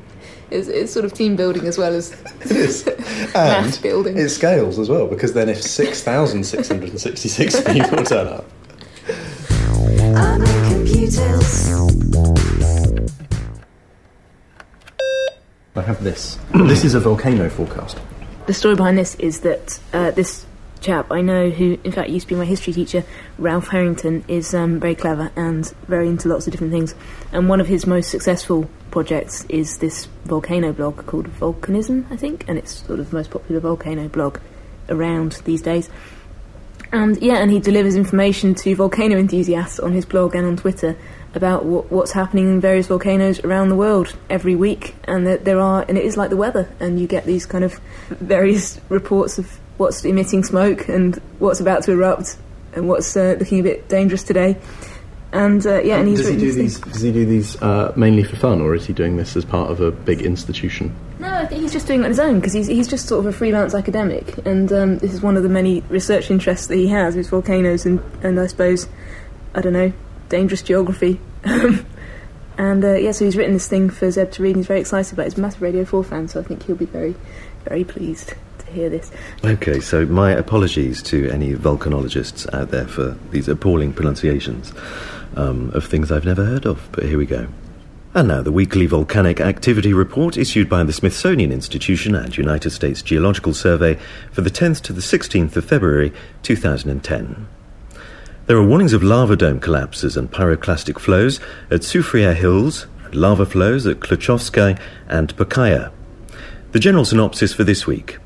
[0.50, 2.84] It's, it's sort of team building as well as it is.
[3.34, 4.18] math And building.
[4.18, 8.44] it scales as well because then if 6,666 people turn up,
[10.16, 11.70] I'm in computers.
[15.76, 16.38] I have this.
[16.54, 17.98] this is a volcano forecast.
[18.46, 20.44] The story behind this is that uh, this
[20.84, 23.04] chap I know, who in fact used to be my history teacher,
[23.38, 26.94] Ralph Harrington, is um, very clever and very into lots of different things.
[27.32, 32.44] And one of his most successful projects is this volcano blog called Volcanism, I think,
[32.48, 34.38] and it's sort of the most popular volcano blog
[34.88, 35.88] around these days.
[36.92, 40.96] And yeah, and he delivers information to volcano enthusiasts on his blog and on Twitter
[41.34, 44.94] about what, what's happening in various volcanoes around the world every week.
[45.04, 47.64] And that there are, and it is like the weather, and you get these kind
[47.64, 52.36] of various reports of what's emitting smoke and what's about to erupt
[52.74, 54.56] and what's uh, looking a bit dangerous today.
[55.32, 56.78] And uh, yeah, and he's does he do these?
[56.78, 56.92] thing.
[56.92, 59.68] Does he do these uh, mainly for fun, or is he doing this as part
[59.68, 60.94] of a big institution?
[61.18, 63.18] No, I think he's just doing it on his own because he's, he's just sort
[63.18, 66.76] of a freelance academic, and um, this is one of the many research interests that
[66.76, 68.86] he has is volcanoes and, and I suppose,
[69.56, 69.92] I don't know,
[70.28, 71.20] dangerous geography.
[71.44, 74.80] and uh, yeah, so he's written this thing for Zeb to read, and he's very
[74.80, 75.32] excited about it.
[75.32, 77.16] He's a massive Radio 4 fan, so I think he'll be very,
[77.64, 78.34] very pleased
[78.74, 79.10] hear this.
[79.44, 84.72] Okay, so my apologies to any volcanologists out there for these appalling pronunciations
[85.36, 87.48] um, of things I've never heard of, but here we go.
[88.16, 93.02] And now the weekly volcanic activity report issued by the Smithsonian Institution and United States
[93.02, 93.98] Geological Survey
[94.30, 97.48] for the 10th to the 16th of February 2010.
[98.46, 103.46] There are warnings of lava dome collapses and pyroclastic flows at Soufriere Hills, and lava
[103.46, 105.90] flows at Kluchovsky and Pacaya.
[106.70, 108.18] The general synopsis for this week.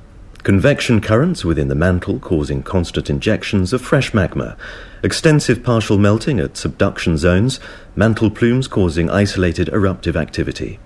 [0.49, 4.57] Convection currents within the mantle causing constant injections of fresh magma,
[5.03, 7.61] extensive partial melting at subduction zones,
[7.95, 10.79] mantle plumes causing isolated eruptive activity.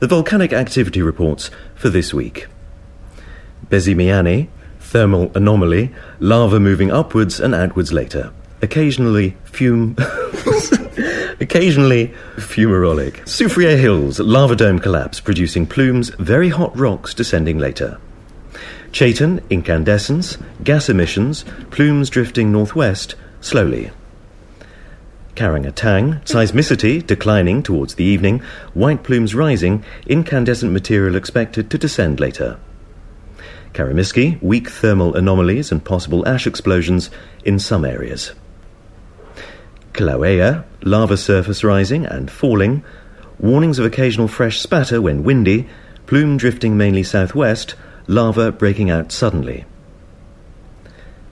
[0.00, 2.48] The volcanic activity reports for this week.
[3.68, 4.48] Bezymianny,
[4.80, 8.32] thermal anomaly, lava moving upwards and outwards later.
[8.60, 9.94] Occasionally fume.
[11.38, 13.18] Occasionally fumarolic.
[13.28, 18.00] Soufriere Hills, lava dome collapse producing plumes, very hot rocks descending later.
[18.96, 23.90] Chaitan, incandescence, gas emissions, plumes drifting northwest, slowly.
[25.34, 28.38] Karangetang, seismicity declining towards the evening,
[28.72, 32.58] white plumes rising, incandescent material expected to descend later.
[33.74, 37.10] Karymsky, weak thermal anomalies and possible ash explosions
[37.44, 38.32] in some areas.
[39.92, 42.82] Kilauea, lava surface rising and falling,
[43.38, 45.68] warnings of occasional fresh spatter when windy,
[46.06, 47.74] plume drifting mainly southwest,
[48.06, 49.64] lava breaking out suddenly.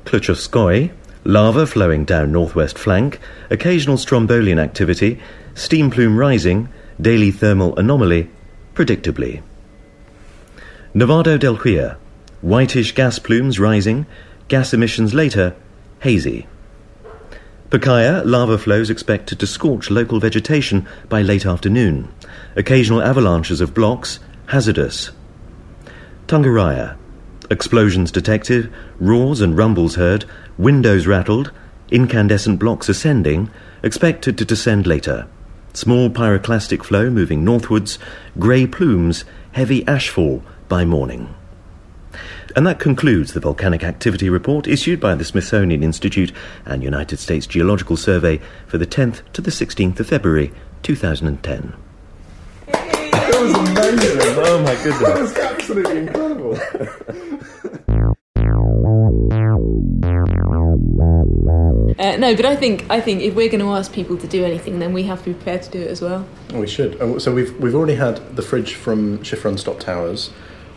[0.05, 0.93] Kluchovskoy,
[1.25, 3.19] lava flowing down northwest flank,
[3.51, 5.21] occasional strombolian activity,
[5.55, 6.69] steam plume rising,
[7.01, 8.31] daily thermal anomaly,
[8.75, 9.43] predictably.
[10.95, 11.97] Nevado del Huila,
[12.43, 14.07] whitish gas plumes rising,
[14.49, 15.55] gas emissions later,
[16.01, 16.47] hazy.
[17.71, 22.09] Pacaya, lava flows expected to scorch local vegetation by late afternoon.
[22.55, 25.11] Occasional avalanches of blocks, hazardous.
[26.27, 26.97] Tungurahua,
[27.51, 30.25] explosions detected, roars and rumbles heard,
[30.57, 31.53] windows rattled,
[31.91, 33.51] incandescent blocks ascending,
[33.83, 35.27] expected to descend later.
[35.75, 37.99] Small pyroclastic flow moving northwards,
[38.39, 41.35] grey plumes, heavy ashfall by morning.
[42.57, 46.33] And that concludes the volcanic activity report issued by the Smithsonian Institute
[46.65, 51.75] and United States Geological Survey for the 10th to the 16th of February 2010.
[53.77, 54.21] Amazing.
[54.39, 55.01] Oh my goodness.
[55.01, 56.59] That was absolutely incredible.
[61.99, 64.45] Uh, no, but I think I think if we're going to ask people to do
[64.45, 66.27] anything, then we have to be prepared to do it as well.
[66.53, 67.21] we should.
[67.21, 70.31] So we've we've already had the fridge from Shift Run Stop Towers.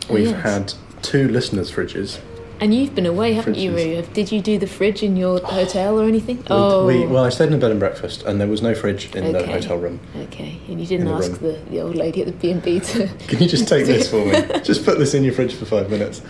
[0.10, 0.44] We've yes.
[0.44, 2.20] had two listeners' fridges.
[2.60, 3.76] And you've been away, haven't you.
[3.76, 4.02] Roo?
[4.14, 6.38] Did you do the fridge in your hotel or anything?
[6.38, 8.74] We- oh, we, well, I stayed in a bed and breakfast, and there was no
[8.74, 10.00] fridge in the hotel room.
[10.24, 10.60] okay.
[10.68, 13.08] And you didn't the ask the, the old lady at the B and B to.
[13.28, 14.42] Can you just take this for me?
[14.64, 16.22] Just put this in your fridge for five minutes.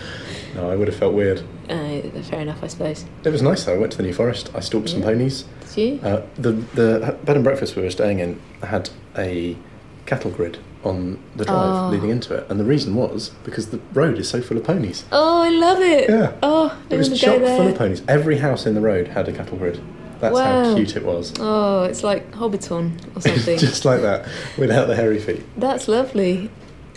[0.53, 1.39] No, I would have felt weird.
[1.69, 3.05] Uh, fair enough, I suppose.
[3.23, 3.75] It was nice though.
[3.75, 4.51] I went to the New Forest.
[4.53, 5.45] I stalked some ponies.
[5.73, 6.07] Did you?
[6.07, 9.55] Uh, the the bed and breakfast we were staying in had a
[10.05, 11.89] cattle grid on the drive Oh.
[11.89, 15.03] leading into it, and the reason was because the road is so full of ponies.
[15.11, 16.09] oh, I love it.
[16.09, 16.31] Yeah.
[16.41, 18.01] Oh, It was chock full of ponies.
[18.07, 19.79] Every house in the road had a cattle grid.
[20.19, 21.31] That's how cute it was.
[21.39, 23.59] Oh, it's like Hobbiton or something.
[23.59, 24.25] Just like that,
[24.57, 25.43] without the hairy feet.
[25.55, 26.49] That's lovely.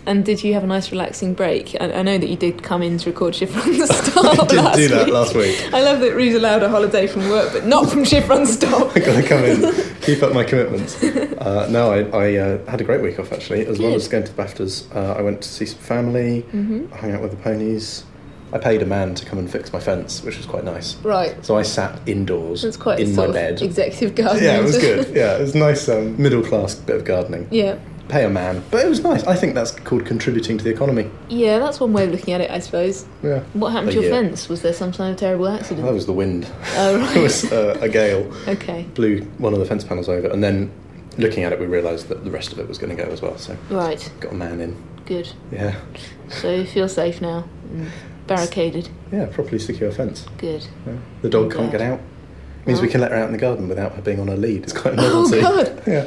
[0.07, 1.77] And did you have a nice relaxing break?
[1.81, 4.25] I, I know that you did come in to record Shift from the Stop.
[4.41, 5.15] I did last do that week.
[5.15, 5.75] last week.
[5.75, 8.93] I love that Roo's allowed a holiday from work, but not from Shift Stop.
[8.97, 11.03] I gotta come in, keep up my commitments.
[11.03, 13.67] Uh, no, I, I uh, had a great week off actually.
[13.67, 16.93] As well as going to the BAFTAs, uh, I went to see some family, Mm-hmm.
[16.97, 18.05] hung out with the ponies.
[18.53, 20.97] I paid a man to come and fix my fence, which was quite nice.
[20.97, 21.37] Right.
[21.45, 23.63] So I sat indoors That's quite in my bed.
[23.63, 24.43] executive gardening.
[24.45, 25.15] Yeah, it was good.
[25.15, 27.47] Yeah, it was nice, um, middle class bit of gardening.
[27.53, 27.79] yeah.
[28.11, 28.63] Pay a man.
[28.71, 29.25] But it was nice.
[29.25, 31.11] I think that's called contributing to the economy.
[31.29, 33.07] Yeah, that's one way of looking at it, I suppose.
[33.23, 33.41] Yeah.
[33.55, 34.23] What happened A to your year.
[34.23, 34.49] fence?
[34.49, 35.87] Was there some kind of terrible accident?
[35.87, 36.47] That was the wind.
[36.77, 37.17] Oh, right.
[37.17, 38.31] it was uh, a gale.
[38.49, 38.83] Okay.
[38.95, 40.71] Blew one of the fence panels over, and then
[41.19, 43.23] looking at it, we realised that the rest of it was going to go as
[43.23, 43.39] well.
[43.39, 44.11] So Right.
[44.21, 44.77] got a man in.
[45.07, 45.33] Good.
[45.51, 45.75] Yeah.
[46.29, 47.45] So you feel safe now.
[48.27, 48.89] Barricaded.
[49.11, 50.27] Yeah, properly secure fence.
[50.39, 50.67] Good.
[50.87, 50.95] Yeah.
[51.23, 52.01] The dog can't get out.
[52.67, 54.63] Means we can let her out in the garden without her being on her lead.
[54.63, 55.39] It's quite a novelty.
[55.39, 55.65] Oh.
[55.65, 55.83] God.
[55.87, 56.07] Yeah.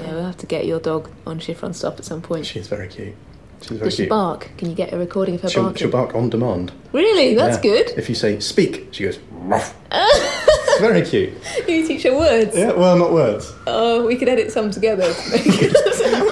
[0.00, 2.46] Yeah, we'll have to get your dog on shift run stop at some point.
[2.46, 3.14] She's very cute.
[3.60, 4.10] She's very Does she cute.
[4.10, 4.50] bark?
[4.58, 5.78] Can you get a recording of her She'll, barking?
[5.78, 6.72] she'll bark on demand.
[6.92, 7.34] Really?
[7.34, 7.62] That's Yeah.
[7.84, 7.90] good.
[7.96, 9.18] If you say speak, she goes.
[9.32, 11.32] "Ruff." it's very cute.
[11.68, 12.54] You teach her words.
[12.56, 13.52] Yeah, well, not words.
[13.66, 15.14] Oh, we could edit some together.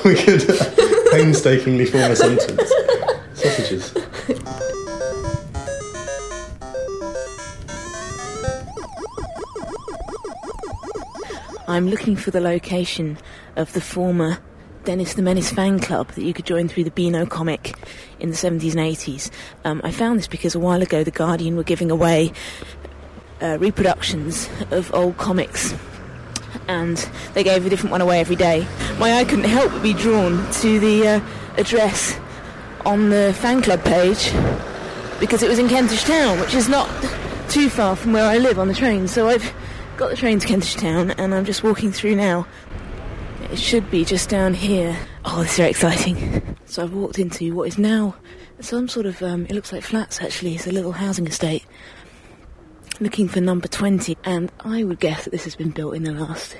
[0.04, 0.64] we could uh,
[1.10, 2.70] painstakingly form a sentence.
[3.34, 3.94] Sausages.
[11.72, 13.16] I'm looking for the location
[13.56, 14.36] of the former
[14.84, 17.74] Dennis the Menace fan club that you could join through the Beano comic
[18.20, 19.30] in the 70s and 80s.
[19.64, 22.34] Um, I found this because a while ago The Guardian were giving away
[23.40, 25.74] uh, reproductions of old comics.
[26.68, 26.98] And
[27.32, 28.66] they gave a different one away every day.
[28.98, 31.20] My eye couldn't help but be drawn to the uh,
[31.56, 32.20] address
[32.84, 34.30] on the fan club page
[35.20, 36.90] because it was in Kentish Town, which is not
[37.48, 39.08] too far from where I live on the train.
[39.08, 39.54] So I've
[40.02, 42.44] got the train to Kentish Town and I'm just walking through now.
[43.52, 44.98] It should be just down here.
[45.24, 46.56] Oh, this is very exciting.
[46.64, 48.16] So I've walked into what is now
[48.58, 50.56] some sort of, um, it looks like flats actually.
[50.56, 51.64] It's a little housing estate.
[52.98, 56.10] Looking for number 20, and I would guess that this has been built in the
[56.10, 56.56] last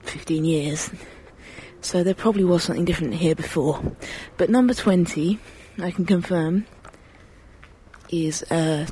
[0.00, 0.90] 15 years.
[1.82, 3.80] So there probably was something different here before.
[4.38, 5.38] But number 20,
[5.78, 6.66] I can confirm,
[8.08, 8.86] is uh,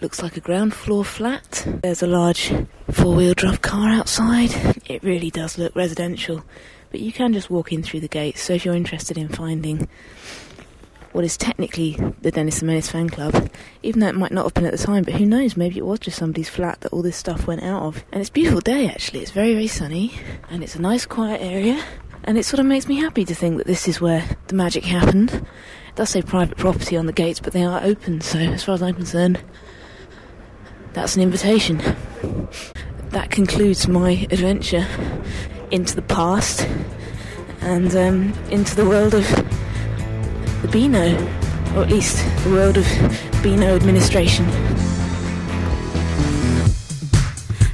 [0.00, 1.66] looks like a ground floor flat.
[1.82, 2.52] There's a large
[2.90, 4.50] four wheel drive car outside.
[4.86, 6.44] It really does look residential,
[6.90, 8.40] but you can just walk in through the gates.
[8.40, 9.88] So if you're interested in finding
[11.12, 13.50] what is technically the Dennis the Menace fan club,
[13.82, 15.84] even though it might not have been at the time, but who knows, maybe it
[15.86, 18.04] was just somebody's flat that all this stuff went out of.
[18.12, 20.14] And it's a beautiful day actually, it's very, very sunny,
[20.48, 21.82] and it's a nice quiet area.
[22.24, 24.84] And it sort of makes me happy to think that this is where the magic
[24.84, 25.32] happened.
[25.32, 28.74] It does say private property on the gates, but they are open, so as far
[28.74, 29.42] as I'm concerned,
[30.92, 31.80] that's an invitation.
[33.10, 34.86] That concludes my adventure
[35.70, 36.66] into the past
[37.60, 39.26] and um, into the world of
[40.62, 41.16] the Beano,
[41.76, 42.84] or at least the world of
[43.42, 44.46] Beano administration.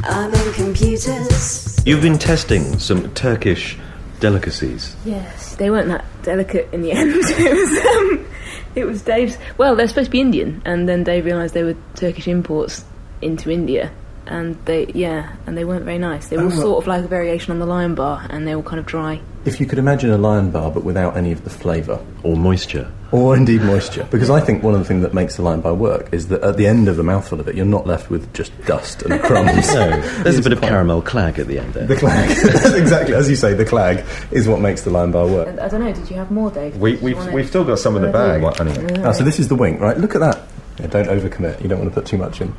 [0.04, 1.82] I'm in computers.
[1.86, 3.76] You've been testing some Turkish
[4.20, 4.96] delicacies.
[5.04, 7.12] Yes, they weren't that delicate in the end.
[7.14, 8.26] it was um,
[8.74, 9.36] it was Dave's.
[9.58, 12.84] Well, they're supposed to be Indian, and then Dave realised they were Turkish imports
[13.22, 13.90] into India,
[14.26, 16.28] and they yeah, and they weren't very nice.
[16.28, 18.54] They were Oh, all sort of like a variation on the lion bar, and they
[18.56, 19.20] were kind of dry.
[19.44, 22.90] If you could imagine a lion bar but without any of the flavour, Or moisture.
[23.12, 25.72] or indeed moisture, because I think one of the things that makes the lion bar
[25.72, 28.32] work is that at the end of the mouthful of it, you're not left with
[28.34, 29.72] just dust and crumbs.
[29.72, 31.86] No, there's a bit of quite- caramel clag at the end there.
[31.86, 32.28] The clag,
[32.76, 35.46] exactly as you say, the clag is what makes the lion bar work.
[35.60, 35.92] I don't know.
[35.92, 36.76] Did you have more, Dave?
[36.76, 38.42] We, we've, we've still got some in the bag.
[38.42, 39.00] What, anyway.
[39.04, 39.96] Ah, so this is the wink, right?
[39.96, 40.42] Look at that.
[40.80, 41.62] Yeah, don't overcommit.
[41.62, 42.52] You don't want to put too much in.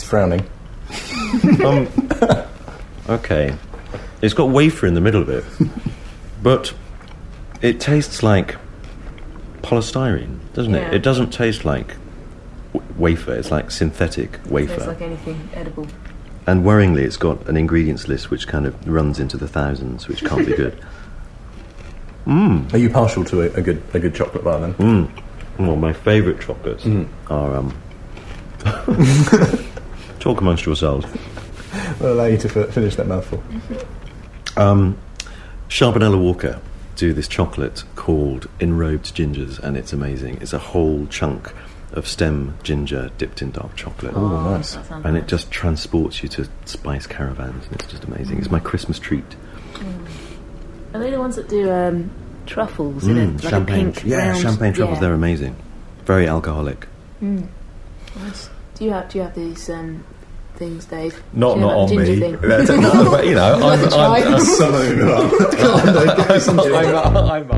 [0.00, 0.40] It's frowning.
[1.62, 1.86] um,
[3.06, 3.54] okay.
[4.22, 5.44] It's got wafer in the middle of it,
[6.42, 6.72] but
[7.60, 8.56] it tastes like
[9.60, 10.88] polystyrene, doesn't Yeah.
[10.88, 10.94] it?
[10.94, 11.96] It doesn't taste like
[12.72, 13.34] w- wafer.
[13.34, 14.72] It's like synthetic wafer.
[14.74, 15.86] Tastes like anything edible.
[16.46, 20.24] and worryingly, it's got an ingredients list which kind of runs into the thousands, which
[20.24, 20.82] can't be good.
[22.26, 24.72] Are you partial to a, a good a good chocolate bar then?
[24.74, 25.10] Mm.
[25.58, 27.06] Well, my favourite chocolates Mm.
[27.28, 27.54] are.
[27.56, 27.74] Um,
[30.20, 31.06] talk amongst yourselves.
[32.00, 33.42] I'll allow you to f- finish that mouthful.
[34.56, 34.98] Um,
[35.68, 36.60] Charbonnel et Walker
[36.96, 40.38] do this chocolate called Enrobed Gingers, and it's amazing.
[40.42, 41.52] It's a whole chunk
[41.92, 44.12] of stem ginger dipped in dark chocolate.
[44.14, 44.74] Oh, nice.
[44.74, 48.38] that sounds And it just transports you to spice caravans, and it's just amazing.
[48.38, 49.36] It's my Christmas treat.
[50.92, 52.10] Are they the ones that do um,
[52.46, 54.96] truffles in a, Mm, like champagne, a pink yeah, round- champagne truffles.
[54.96, 55.00] yeah.
[55.00, 55.56] They're amazing.
[56.04, 56.88] Very alcoholic.
[57.20, 58.50] Nice.
[58.80, 60.02] Do you have do you have these um,
[60.54, 61.22] things, Dave?
[61.34, 62.18] Not, not on me.
[62.30, 64.22] That's not- but, you know, I'm, Try.
[64.22, 65.28] I'm, Some of them are.
[65.54, 66.96] Come on, Dave, give me some ginger.
[66.96, 67.48] I'm, I'm,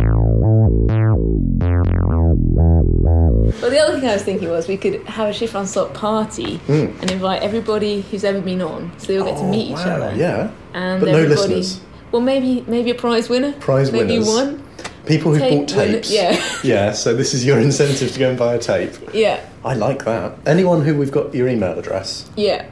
[3.60, 5.94] Well, the other thing I was thinking was we could have a shift on stop
[5.94, 9.76] party and invite everybody who's ever been on, so they all get to meet each.
[9.78, 10.16] Oh, wow, other.
[10.16, 10.50] Yeah.
[10.74, 11.80] and But no listeners.
[12.10, 13.52] Well, maybe maybe a prize winner.
[13.52, 14.28] Prize maybe winners.
[14.28, 14.61] one.
[15.06, 16.10] People who Tape bought tapes.
[16.12, 16.40] yeah.
[16.62, 18.92] Yeah, so this is your incentive to go and buy a tape.
[19.12, 20.38] Yeah, I like that.
[20.46, 22.30] Anyone who we've got your email address.
[22.36, 22.66] yeah.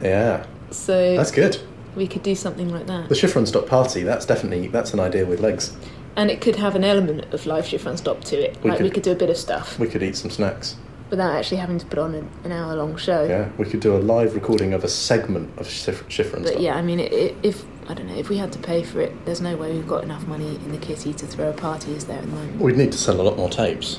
[0.00, 0.46] Yeah.
[0.70, 1.60] So That's good.
[1.94, 3.08] we could do something like that.
[3.08, 4.02] The shift run stop party.
[4.02, 5.76] That's definitely that's an idea with legs.
[6.16, 8.56] and it could have an element of live shift run stop to it.
[8.62, 10.76] We like could- we could do a bit of stuff We could eat some snacks.
[11.10, 12.14] without actually having to put on
[12.44, 13.24] an, hour long show.
[13.24, 16.62] Yeah, we could do a live recording of a segment of shift run But stop.
[16.62, 19.00] yeah, I mean, i i if I don't know, if we had to pay for
[19.00, 21.92] it, there's no way we've got enough money in the kitty to throw a party.
[21.92, 22.60] Is there at the moment?
[22.60, 23.98] We'd need to sell a lot more tapes.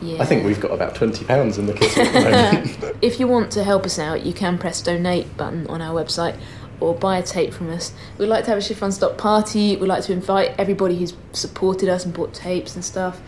[0.00, 0.20] Yeah.
[0.20, 2.96] I think we've got about twenty pounds in the kitty at the moment.
[3.02, 6.36] If you want to help us out, you can press donate button on our website
[6.80, 7.92] or buy a tape from us.
[8.18, 9.76] We'd like to have a Shift Run Stop party.
[9.76, 13.20] We'd like to invite everybody who's supported us and bought tapes and stuff.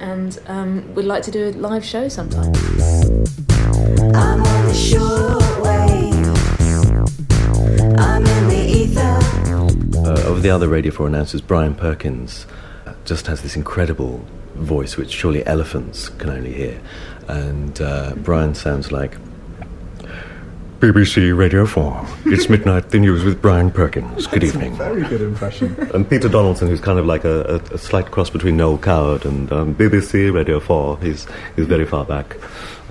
[0.00, 2.52] And um, we'd like to do a live show sometime.
[10.06, 12.46] Uh, of the other Radio 4 announcers, Brian Perkins
[12.86, 16.80] uh, just has this incredible voice which surely elephants can only hear.
[17.26, 19.18] And uh, Brian sounds like
[20.78, 22.06] BBC Radio 4.
[22.26, 24.28] It's midnight, the news with Brian Perkins.
[24.28, 24.76] Good evening.
[24.76, 25.74] Very good impression.
[25.94, 29.24] And Peter Donaldson, who's kind of like a, a, a slight cross between Noel Coward
[29.24, 31.00] and um, BBC Radio 4.
[31.00, 32.36] He's, he's very far back.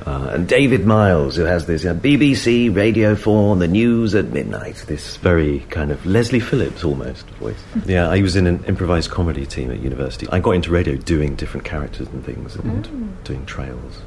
[0.06, 4.84] Uh, and David Miles, who has this uh, BBC Radio 4, the news at midnight.
[4.88, 7.62] This very kind of Leslie Phillips almost voice.
[7.86, 10.28] yeah, I was in an improvised comedy team at university.
[10.32, 14.02] I got into radio doing different characters and things and doing trails.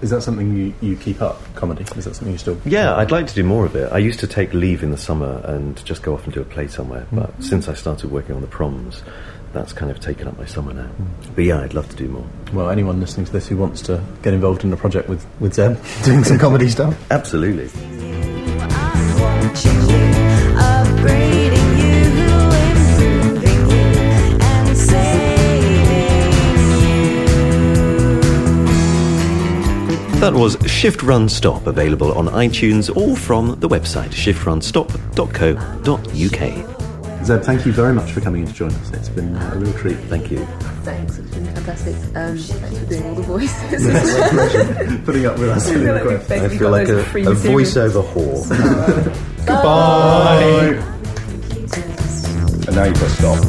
[0.00, 1.84] Is that something you, you keep up, comedy?
[1.96, 2.60] Is that something you still...
[2.64, 3.92] Yeah, I'd like to do more of it.
[3.92, 6.44] I used to take leave in the summer and just go off and do a
[6.44, 9.02] play somewhere, but since I started working on the proms,
[9.52, 10.88] that's kind of taken up my summer now.
[11.34, 12.24] But yeah, I'd love to do more.
[12.52, 15.54] Well, anyone listening to this who wants to get involved in a project with, with
[15.54, 17.68] Zeb, doing some comedy stuff, Absolutely.
[18.60, 20.12] I'm watching you,
[20.56, 22.04] upgrading you,
[22.68, 23.86] improving you,
[24.40, 25.74] and saving
[30.14, 30.20] you.
[30.20, 36.77] That was Shift Run Stop, available on iTunes or from the website shiftrunstop.co.uk.
[37.28, 38.90] Zeb, thank you very much for coming in to join us.
[38.92, 39.98] It's been uh, a real treat.
[40.08, 40.46] Thank you.
[40.82, 41.94] Thanks, it's been fantastic.
[42.16, 45.02] Um, thanks for doing all the voices.
[45.04, 45.68] Putting up with us.
[45.68, 48.48] I feel like, I feel like a, a voiceover whore.
[49.46, 50.82] Goodbye.
[52.66, 53.44] And now you press stop.